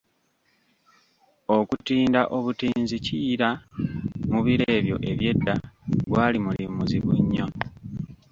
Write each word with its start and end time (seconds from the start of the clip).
Okutinda 1.57 2.21
obutinzi 2.37 2.95
Kiyira 3.05 3.49
mu 4.31 4.39
biro 4.45 4.65
ebyo 4.77 4.95
eby'edda, 5.11 5.53
gwali 6.11 6.37
mulimu 6.45 6.73
muzibu 6.79 7.11
nnyo. 7.21 7.45